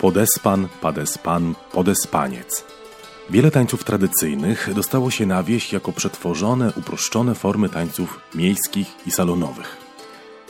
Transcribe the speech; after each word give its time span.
Podespan, 0.00 0.68
padespan, 0.80 1.54
podespaniec. 1.72 2.64
Wiele 3.30 3.50
tańców 3.50 3.84
tradycyjnych 3.84 4.74
dostało 4.74 5.10
się 5.10 5.26
na 5.26 5.42
wieś 5.42 5.72
jako 5.72 5.92
przetworzone, 5.92 6.72
uproszczone 6.76 7.34
formy 7.34 7.68
tańców 7.68 8.20
miejskich 8.34 9.06
i 9.06 9.10
salonowych. 9.10 9.76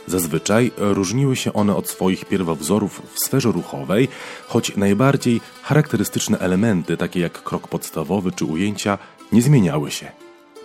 Zazwyczaj 0.06 0.70
różniły 0.76 1.36
się 1.36 1.52
one 1.52 1.76
od 1.76 1.88
swoich 1.88 2.24
pierwowzorów 2.24 3.02
w 3.14 3.24
sferze 3.24 3.52
ruchowej, 3.52 4.08
choć 4.48 4.76
najbardziej 4.76 5.40
charakterystyczne 5.62 6.38
elementy, 6.38 6.96
takie 6.96 7.20
jak 7.20 7.42
krok 7.42 7.68
podstawowy 7.68 8.32
czy 8.32 8.44
ujęcia, 8.44 8.98
nie 9.32 9.42
zmieniały 9.42 9.90
się. 9.90 10.10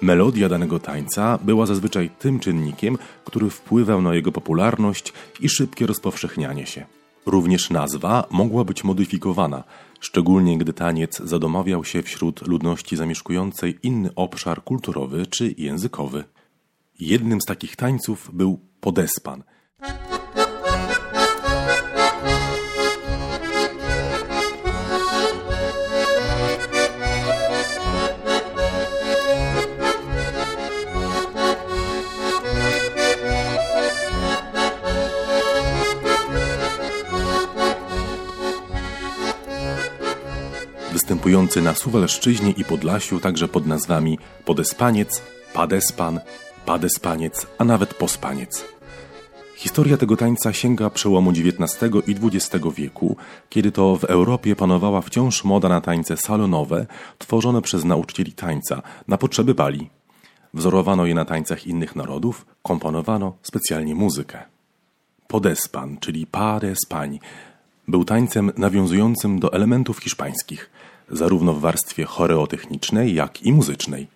Melodia 0.01 0.49
danego 0.49 0.79
tańca 0.79 1.39
była 1.41 1.65
zazwyczaj 1.65 2.09
tym 2.19 2.39
czynnikiem, 2.39 2.97
który 3.25 3.49
wpływał 3.49 4.01
na 4.01 4.15
jego 4.15 4.31
popularność 4.31 5.13
i 5.39 5.49
szybkie 5.49 5.87
rozpowszechnianie 5.87 6.65
się. 6.65 6.85
Również 7.25 7.69
nazwa 7.69 8.27
mogła 8.31 8.63
być 8.63 8.83
modyfikowana, 8.83 9.63
szczególnie 9.99 10.57
gdy 10.57 10.73
taniec 10.73 11.17
zadomawiał 11.17 11.83
się 11.83 12.03
wśród 12.03 12.47
ludności 12.47 12.95
zamieszkującej 12.95 13.79
inny 13.83 14.09
obszar 14.15 14.63
kulturowy 14.63 15.27
czy 15.27 15.55
językowy. 15.57 16.23
Jednym 16.99 17.41
z 17.41 17.45
takich 17.45 17.75
tańców 17.75 18.29
był 18.33 18.59
podespan– 18.79 19.43
występujący 41.05 41.61
na 41.61 41.73
Suwalszczyźnie 41.73 42.51
i 42.51 42.63
Podlasiu 42.63 43.19
także 43.19 43.47
pod 43.47 43.67
nazwami 43.67 44.19
Podespaniec, 44.45 45.21
Padespan, 45.53 46.19
Padespaniec, 46.65 47.47
a 47.57 47.65
nawet 47.65 47.93
Pospaniec. 47.93 48.65
Historia 49.55 49.97
tego 49.97 50.17
tańca 50.17 50.53
sięga 50.53 50.89
przełomu 50.89 51.31
XIX 51.31 51.79
i 52.07 52.15
XX 52.23 52.65
wieku, 52.75 53.17
kiedy 53.49 53.71
to 53.71 53.95
w 53.95 54.03
Europie 54.03 54.55
panowała 54.55 55.01
wciąż 55.01 55.43
moda 55.43 55.69
na 55.69 55.81
tańce 55.81 56.17
salonowe, 56.17 56.85
tworzone 57.17 57.61
przez 57.61 57.83
nauczycieli 57.83 58.33
tańca 58.33 58.81
na 59.07 59.17
potrzeby 59.17 59.53
bali. 59.55 59.89
Wzorowano 60.53 61.05
je 61.05 61.15
na 61.15 61.25
tańcach 61.25 61.67
innych 61.67 61.95
narodów, 61.95 62.45
komponowano 62.63 63.37
specjalnie 63.41 63.95
muzykę. 63.95 64.43
Podespan, 65.27 65.97
czyli 65.99 66.27
Padespań, 66.27 67.19
był 67.87 68.05
tańcem 68.05 68.51
nawiązującym 68.57 69.39
do 69.39 69.53
elementów 69.53 69.99
hiszpańskich, 69.99 70.69
zarówno 71.11 71.53
w 71.53 71.59
warstwie 71.59 72.05
choreotechnicznej, 72.05 73.15
jak 73.15 73.43
i 73.43 73.53
muzycznej. 73.53 74.07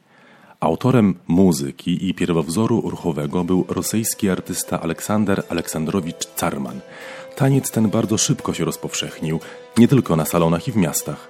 Autorem 0.59 1.15
muzyki 1.27 2.09
i 2.09 2.13
pierwowzoru 2.13 2.81
ruchowego 2.89 3.43
był 3.43 3.65
rosyjski 3.67 4.29
artysta 4.29 4.81
Aleksander 4.81 5.43
Aleksandrowicz 5.49 6.25
Carman. 6.35 6.79
Taniec 7.35 7.71
ten 7.71 7.89
bardzo 7.89 8.17
szybko 8.17 8.53
się 8.53 8.65
rozpowszechnił, 8.65 9.39
nie 9.77 9.87
tylko 9.87 10.15
na 10.15 10.25
salonach 10.25 10.67
i 10.67 10.71
w 10.71 10.75
miastach. 10.75 11.29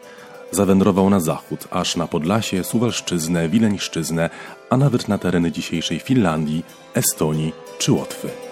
Zawędrował 0.52 1.10
na 1.10 1.20
zachód, 1.20 1.68
aż 1.72 1.96
na 1.96 2.08
Podlasie, 2.08 2.64
Suwalszczyznę, 2.64 3.50
Wileńszczyznę, 3.50 4.30
a 4.70 4.78
nawet 4.78 5.08
na 5.08 5.18
tereny 5.18 5.52
dzisiejszej 5.52 6.00
Finlandii, 6.00 6.66
Estonii 6.94 7.54
czy 7.80 7.92
Łotwy. 7.92 8.49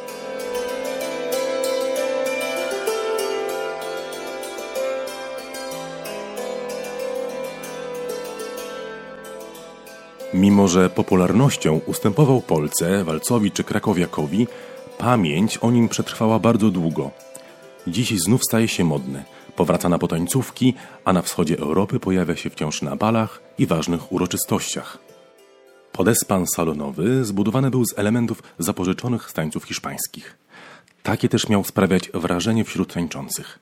Mimo, 10.34 10.68
że 10.68 10.90
popularnością 10.90 11.80
ustępował 11.86 12.42
Polce, 12.42 13.04
Walcowi 13.04 13.52
czy 13.52 13.64
Krakowiakowi, 13.64 14.48
pamięć 14.98 15.58
o 15.58 15.72
nim 15.72 15.90
przetrwała 15.90 16.40
bardzo 16.40 16.72
długo. 16.72 17.12
Dziś 17.88 18.20
znów 18.20 18.42
staje 18.44 18.68
się 18.68 18.84
modny, 18.84 19.24
powraca 19.56 19.90
na 19.90 20.00
potańcówki, 20.00 20.74
a 21.06 21.14
na 21.14 21.22
wschodzie 21.22 21.60
Europy 21.60 22.00
pojawia 22.00 22.36
się 22.36 22.50
wciąż 22.50 22.82
na 22.82 22.96
balach 22.96 23.42
i 23.58 23.66
ważnych 23.66 24.12
uroczystościach. 24.12 24.98
Podespan 25.92 26.46
salonowy 26.56 27.26
zbudowany 27.26 27.72
był 27.72 27.86
z 27.86 28.00
elementów 28.00 28.44
zapożyczonych 28.60 29.30
z 29.30 29.34
tańców 29.34 29.64
hiszpańskich. 29.64 30.38
Takie 31.04 31.30
też 31.30 31.50
miał 31.50 31.64
sprawiać 31.64 32.10
wrażenie 32.14 32.64
wśród 32.64 32.94
tańczących. 32.94 33.60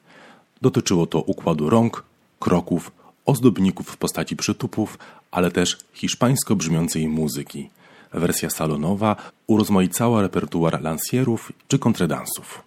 Dotyczyło 0.62 1.08
to 1.08 1.22
układu 1.22 1.70
rąk, 1.70 2.04
kroków, 2.40 2.92
ozdobników 3.26 3.88
w 3.88 3.98
postaci 3.98 4.36
przytupów, 4.36 4.98
ale 5.36 5.52
też 5.52 5.78
hiszpańsko 5.94 6.56
brzmiącej 6.56 7.08
muzyki. 7.08 7.70
Wersja 8.14 8.50
salonowa 8.50 9.16
urozmaicała 9.48 10.22
repertuar 10.22 10.82
lansierów 10.82 11.52
czy 11.68 11.80
kontredansów. 11.80 12.64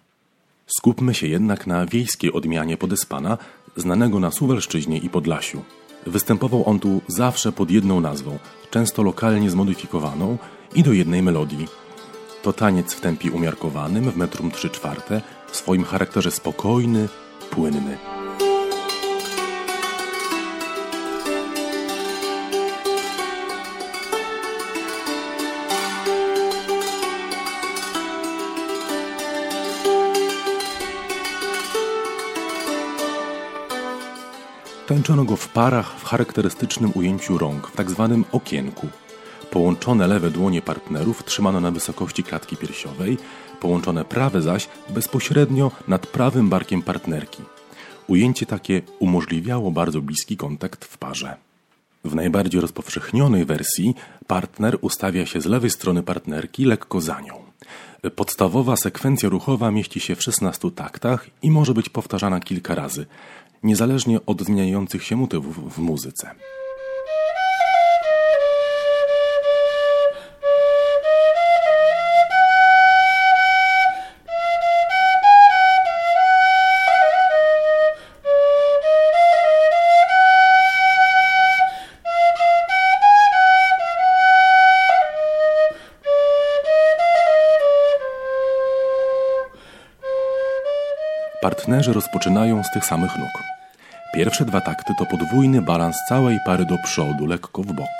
Skupmy 0.67 1.13
się 1.13 1.27
jednak 1.27 1.67
na 1.67 1.85
wiejskiej 1.85 2.33
odmianie 2.33 2.77
podespana, 2.77 3.37
znanego 3.75 4.19
na 4.19 4.31
Suwalszczyźnie 4.31 4.97
i 4.97 5.09
Podlasiu. 5.09 5.61
Występował 6.07 6.69
on 6.69 6.79
tu 6.79 7.01
zawsze 7.07 7.51
pod 7.51 7.71
jedną 7.71 8.01
nazwą, 8.01 8.39
często 8.71 9.03
lokalnie 9.03 9.49
zmodyfikowaną 9.49 10.37
i 10.75 10.83
do 10.83 10.93
jednej 10.93 11.21
melodii. 11.21 11.67
To 12.43 12.53
taniec 12.53 12.93
w 12.93 13.01
tempie 13.01 13.31
umiarkowanym, 13.31 14.11
w 14.11 14.17
metrum 14.17 14.51
3 14.51 14.69
czwarte, 14.69 15.21
w 15.51 15.55
swoim 15.55 15.83
charakterze 15.83 16.31
spokojny, 16.31 17.07
płynny. 17.49 18.18
Tańczono 34.89 35.25
go 35.25 35.35
w 35.35 35.47
parach 35.49 35.99
w 35.99 36.03
charakterystycznym 36.03 36.91
ujęciu 36.95 37.37
rąk, 37.37 37.67
w 37.67 37.75
tak 37.75 37.91
zwanym 37.91 38.25
okienku. 38.31 38.87
Połączone 39.51 40.07
lewe 40.07 40.31
dłonie 40.31 40.61
partnerów 40.61 41.23
trzymano 41.25 41.59
na 41.59 41.71
wysokości 41.71 42.23
klatki 42.23 42.57
piersiowej, 42.57 43.17
połączone 43.59 44.05
prawe 44.05 44.41
zaś 44.41 44.69
bezpośrednio 44.89 45.71
nad 45.87 46.07
prawym 46.07 46.49
barkiem 46.49 46.81
partnerki. 46.81 47.43
Ujęcie 48.07 48.45
takie 48.45 48.81
umożliwiało 48.99 49.71
bardzo 49.71 50.01
bliski 50.01 50.37
kontakt 50.37 50.85
w 50.85 50.97
parze. 50.97 51.35
W 52.05 52.15
najbardziej 52.15 52.61
rozpowszechnionej 52.61 53.45
wersji 53.45 53.95
partner 54.27 54.77
ustawia 54.81 55.25
się 55.25 55.41
z 55.41 55.45
lewej 55.45 55.69
strony 55.69 56.03
partnerki 56.03 56.65
lekko 56.65 57.01
za 57.01 57.21
nią. 57.21 57.33
Podstawowa 58.15 58.77
sekwencja 58.77 59.29
ruchowa 59.29 59.71
mieści 59.71 59.99
się 59.99 60.15
w 60.15 60.23
16 60.23 60.71
taktach 60.71 61.27
i 61.41 61.51
może 61.51 61.73
być 61.73 61.89
powtarzana 61.89 62.39
kilka 62.39 62.75
razy 62.75 63.05
niezależnie 63.63 64.25
od 64.25 64.41
zmieniających 64.41 65.03
się 65.03 65.15
motywów 65.15 65.75
w 65.75 65.79
muzyce. 65.79 66.31
Partnerzy 91.41 91.93
rozpoczynają 91.93 92.63
z 92.63 92.71
tych 92.71 92.85
samych 92.85 93.17
nóg. 93.17 93.48
Pierwsze 94.13 94.45
dwa 94.45 94.61
takty 94.61 94.93
to 94.95 95.05
podwójny 95.05 95.61
balans 95.61 95.97
całej 96.09 96.37
pary 96.45 96.65
do 96.65 96.77
przodu, 96.83 97.25
lekko 97.25 97.63
w 97.63 97.73
bok. 97.73 97.95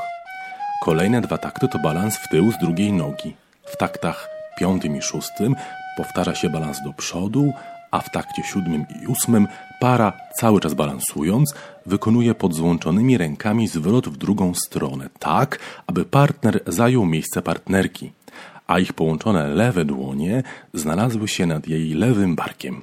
Kolejne 0.82 1.22
dwa 1.22 1.38
takty 1.38 1.68
to 1.68 1.80
balans 1.80 2.18
w 2.18 2.28
tył 2.28 2.52
z 2.52 2.58
drugiej 2.58 2.94
nogi. 2.94 3.36
W 3.66 3.78
taktach 3.78 4.30
piątym 4.60 4.98
i 4.98 5.02
szóstym 5.02 5.56
powtarza 5.98 6.36
się 6.36 6.50
balans 6.50 6.84
do 6.84 6.94
przodu, 6.94 7.54
a 7.92 8.00
w 8.00 8.12
takcie 8.12 8.44
siódmym 8.44 8.86
i 9.04 9.08
ósmym 9.08 9.48
para, 9.80 10.14
cały 10.36 10.60
czas 10.60 10.74
balansując, 10.74 11.54
wykonuje 11.86 12.36
pod 12.36 12.54
złączonymi 12.54 13.18
rękami 13.18 13.68
zwrot 13.68 14.10
w 14.10 14.18
drugą 14.18 14.54
stronę, 14.56 15.10
tak 15.20 15.60
aby 15.88 16.06
partner 16.06 16.60
zajął 16.68 17.06
miejsce 17.06 17.42
partnerki, 17.42 18.12
a 18.68 18.80
ich 18.80 18.94
połączone 18.94 19.48
lewe 19.48 19.86
dłonie 19.86 20.44
znalazły 20.74 21.28
się 21.28 21.46
nad 21.46 21.68
jej 21.68 21.94
lewym 21.94 22.36
barkiem. 22.36 22.82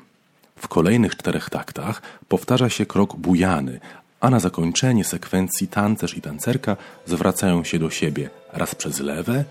W 0.58 0.68
kolejnych 0.68 1.16
czterech 1.16 1.50
taktach 1.50 2.02
powtarza 2.28 2.68
się 2.68 2.86
krok 2.86 3.16
bujany, 3.16 3.80
a 4.20 4.30
na 4.30 4.40
zakończenie 4.40 5.04
sekwencji 5.04 5.68
tancerz 5.68 6.16
i 6.16 6.20
tancerka 6.20 6.76
zwracają 7.06 7.64
się 7.64 7.78
do 7.78 7.90
siebie 7.90 8.30
raz 8.52 8.74
przez 8.74 9.00
lewe, 9.00 9.44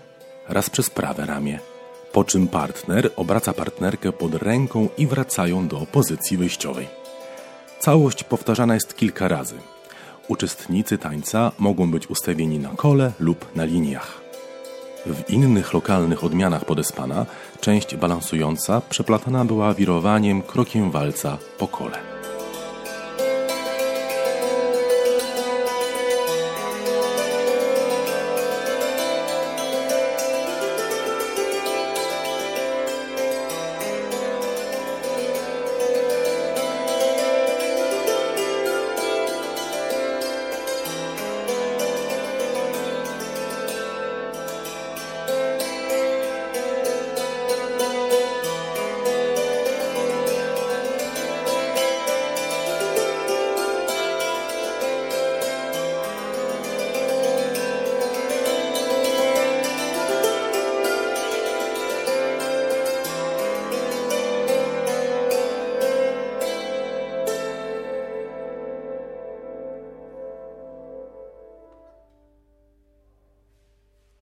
raz 0.48 0.70
przez 0.70 0.90
prawe 0.90 1.26
ramię. 1.26 1.58
Po 2.12 2.24
czym 2.24 2.48
partner 2.48 3.10
obraca 3.16 3.52
partnerkę 3.52 4.12
pod 4.12 4.34
ręką 4.34 4.88
i 4.98 5.06
wracają 5.06 5.68
do 5.68 5.86
pozycji 5.92 6.36
wyjściowej. 6.36 6.88
Całość 7.80 8.24
powtarzana 8.24 8.74
jest 8.74 8.96
kilka 8.96 9.28
razy. 9.28 9.54
Uczestnicy 10.28 10.98
tańca 10.98 11.52
mogą 11.58 11.90
być 11.90 12.10
ustawieni 12.10 12.58
na 12.58 12.68
kole 12.68 13.12
lub 13.20 13.56
na 13.56 13.64
liniach. 13.64 14.25
W 15.06 15.30
innych 15.30 15.72
lokalnych 15.72 16.24
odmianach 16.24 16.64
podespana 16.64 17.26
część 17.60 17.96
balansująca 17.96 18.80
przeplatana 18.80 19.44
była 19.44 19.74
wirowaniem 19.74 20.42
krokiem 20.42 20.90
walca 20.90 21.38
po 21.58 21.68
kole. 21.68 22.15